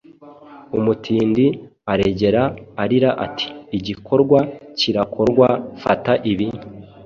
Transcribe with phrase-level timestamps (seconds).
[0.77, 1.45] Umutindi
[1.93, 2.43] aregera,
[2.83, 4.39] arira ati: `Igikorwa
[4.77, 5.47] kirakorwa;
[5.83, 6.47] Fata ibi,